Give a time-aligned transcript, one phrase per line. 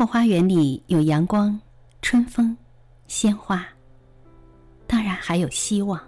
[0.00, 1.60] 后花园里有阳光、
[2.00, 2.56] 春风、
[3.06, 3.62] 鲜花，
[4.86, 6.00] 当然还有希望。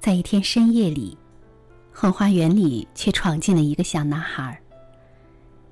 [0.00, 1.14] 在一天深夜里，
[1.92, 4.58] 后花园里却闯进了一个小男孩。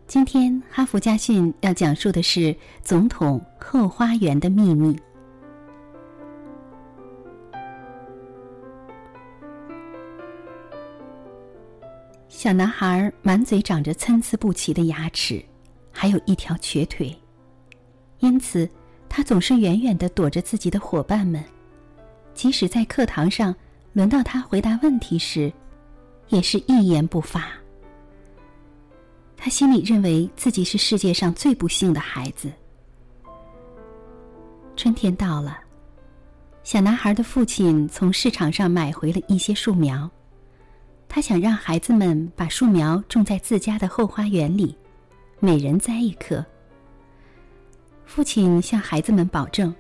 [0.07, 4.95] 今天哈佛家训要讲述的是总统后花园的秘密。
[12.29, 15.43] 小男孩满嘴长着参差不齐的牙齿，
[16.01, 17.15] 还有一条瘸腿，
[18.21, 18.67] 因此
[19.07, 21.45] 他总是远远的躲着自己的伙伴们。
[22.33, 23.55] 即使在课堂上
[23.93, 25.53] 轮到他回答问题时，
[26.31, 27.53] 也是一言不发。
[29.37, 32.51] 他心里认为自己是世界上最不幸的孩子。
[34.77, 35.61] 春天到了，
[36.63, 40.11] 小男孩的父亲从市场上买回了一些树苗。
[41.11, 44.75] 他想让孩子们把树苗种在自家的后花园里，
[45.43, 46.45] 每人栽一棵。
[48.05, 49.75] 父亲向孩子们保证：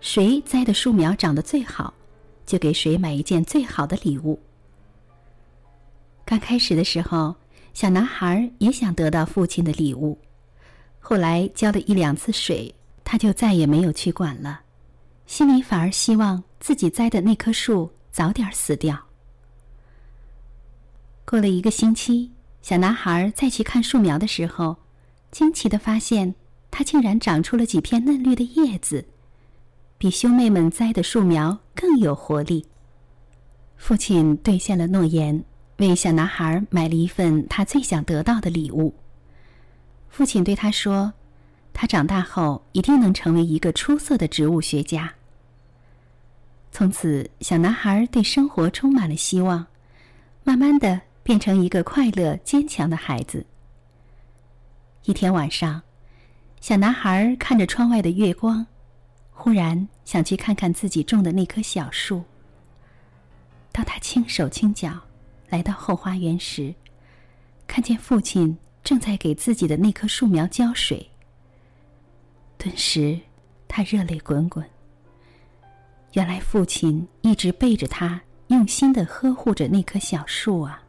[0.00, 1.92] 谁栽的树苗长得最好，
[2.46, 4.40] 就给谁买一件最好的礼物。
[6.24, 7.36] 刚开始的时候，
[7.74, 10.18] 小男孩也想得到父亲的礼物，
[10.98, 14.62] 后来浇了一两次水，他就再也没有去管了，
[15.26, 18.98] 心里反而希望自己栽的那棵树早点死掉。
[21.26, 24.76] 过了一个星期，小男孩再去看树苗的时候，
[25.30, 26.34] 惊奇的发现，
[26.70, 29.06] 它竟然长出了几片嫩绿的叶子，
[29.96, 32.66] 比兄妹们栽的树苗更有活力。
[33.76, 35.44] 父亲兑现了诺言，
[35.78, 38.94] 为小男孩买了一份他最想得到的礼物。
[40.10, 41.14] 父亲对他说
[41.72, 45.14] ：“他长大后一定能成为一个出色的植物学家。”
[46.70, 49.66] 从此，小男孩对生活充满了希望，
[50.44, 51.00] 慢慢的。
[51.28, 53.44] 变成一个快乐坚强的孩子。
[55.04, 55.82] 一天晚上，
[56.58, 58.66] 小男孩看着窗外的月光，
[59.30, 62.24] 忽然想去看看自己种的那棵小树。
[63.70, 64.98] 当他轻手轻脚
[65.50, 66.74] 来到后花园时，
[67.66, 71.10] 看见父亲正在给自己的那棵树苗浇水。
[72.56, 73.20] 顿时，
[73.68, 74.64] 他热泪滚滚。
[76.14, 80.82] 原来父亲一直背着他，用心的呵护着那棵小树啊。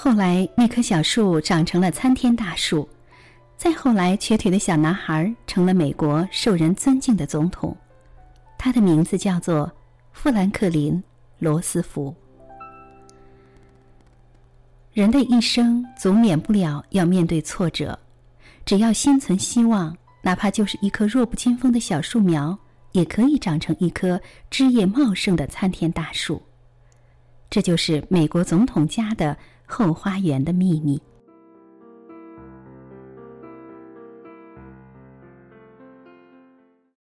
[0.00, 2.88] 后来，那棵小树长成了参天大树，
[3.56, 7.76] 再后来，瘸腿的小男孩成了美国受人尊敬的总统，
[8.56, 9.68] 他的名字叫做
[10.12, 10.94] 富兰克林·
[11.40, 12.14] 罗斯福。
[14.92, 17.98] 人的一生总免不了要面对挫折，
[18.64, 22.56] 只要心存希望，哪怕就是一棵弱不禁风的小树苗，
[22.92, 26.40] 也可以长成一棵枝叶茂盛的参天大树。
[27.50, 29.36] 这就是美国总统家的。
[29.68, 31.00] 后花园的秘密。